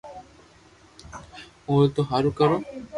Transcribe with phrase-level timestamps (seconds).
[1.67, 2.57] او ٿو ھارو ڪرو